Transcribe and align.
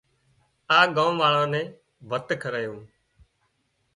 هانَ 0.69 0.87
ڳام 0.95 1.13
واۯان 1.21 1.47
نين 1.53 1.65
ڀت 2.09 2.27
کارايُون 2.41 2.81